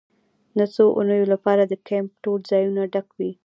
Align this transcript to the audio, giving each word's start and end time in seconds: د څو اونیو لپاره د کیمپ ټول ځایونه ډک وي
د 0.57 0.59
څو 0.73 0.83
اونیو 0.97 1.25
لپاره 1.33 1.63
د 1.65 1.73
کیمپ 1.87 2.09
ټول 2.23 2.39
ځایونه 2.51 2.81
ډک 2.93 3.07
وي 3.17 3.31